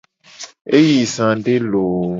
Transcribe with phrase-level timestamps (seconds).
[0.77, 2.03] E yi zade loo.